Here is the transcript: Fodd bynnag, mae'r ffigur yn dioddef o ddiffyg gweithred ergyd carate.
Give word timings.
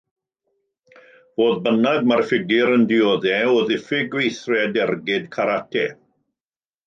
Fodd 1.41 1.59
bynnag, 1.67 1.99
mae'r 2.11 2.23
ffigur 2.29 2.71
yn 2.77 2.87
dioddef 2.91 3.51
o 3.59 3.61
ddiffyg 3.67 4.09
gweithred 4.15 4.79
ergyd 4.87 5.29
carate. 5.37 5.85